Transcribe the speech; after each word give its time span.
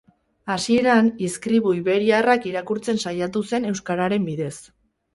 Hasieran, 0.53 1.11
izkribu 1.27 1.75
iberiarrak 1.81 2.49
irakurtzen 2.55 3.01
saiatu 3.07 3.47
zen 3.55 3.73
euskararen 3.75 4.31
bidez. 4.33 4.55